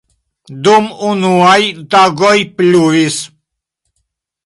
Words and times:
Dum 0.67 0.85
unuaj 1.09 1.61
tagoj 1.93 2.35
pluvis. 2.57 3.23